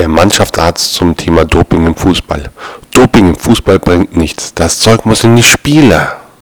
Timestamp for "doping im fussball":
1.44-2.44, 2.94-3.78